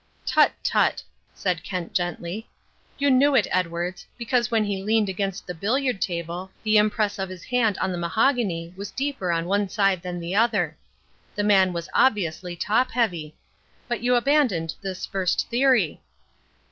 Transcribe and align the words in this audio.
"Tut, 0.25 0.51
tut," 0.63 1.03
said 1.35 1.61
Kent 1.61 1.93
gently, 1.93 2.49
"you 2.97 3.11
knew 3.11 3.35
it, 3.35 3.45
Edwards, 3.51 4.07
because 4.17 4.49
when 4.49 4.63
he 4.63 4.81
leaned 4.81 5.09
against 5.09 5.45
the 5.45 5.53
billiard 5.53 6.01
table 6.01 6.49
the 6.63 6.77
impress 6.77 7.19
of 7.19 7.29
his 7.29 7.43
hand 7.43 7.77
on 7.77 7.91
the 7.91 7.99
mahogany 7.99 8.73
was 8.75 8.89
deeper 8.89 9.31
on 9.31 9.45
one 9.45 9.69
side 9.69 10.01
than 10.01 10.19
the 10.19 10.33
other. 10.35 10.75
The 11.35 11.43
man 11.43 11.71
was 11.71 11.87
obviously 11.93 12.55
top 12.55 12.89
heavy. 12.89 13.35
But 13.87 14.01
you 14.01 14.15
abandoned 14.15 14.73
this 14.81 15.05
first 15.05 15.47
theory." 15.49 16.01